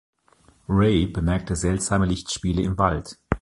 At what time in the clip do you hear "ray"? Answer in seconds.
0.67-1.05